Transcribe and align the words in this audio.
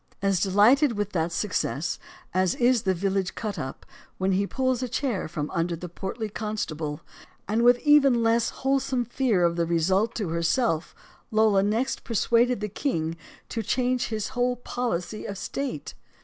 As 0.19 0.41
delighted 0.41 0.93
with 0.93 1.11
that 1.11 1.31
success 1.31 1.99
as 2.33 2.55
is 2.55 2.81
the 2.81 2.95
village 2.95 3.35
cut 3.35 3.59
up 3.59 3.85
when 4.17 4.31
he 4.31 4.47
pulls 4.47 4.81
a 4.81 4.89
chair 4.89 5.27
from 5.27 5.51
under 5.51 5.75
the 5.75 5.87
portly 5.87 6.27
constable 6.27 7.01
and 7.47 7.61
with 7.61 7.77
even 7.85 8.23
less 8.23 8.49
wholesome 8.49 9.05
fear 9.05 9.43
of 9.43 9.57
the 9.57 9.65
result 9.67 10.15
to 10.15 10.29
herself 10.29 10.95
Lola 11.29 11.61
next 11.61 12.03
persuaded 12.03 12.61
the 12.61 12.67
king 12.67 13.15
to 13.49 13.61
change 13.61 14.07
his 14.07 14.29
whole 14.29 14.55
policy 14.55 15.25
of 15.27 15.37
state. 15.37 15.93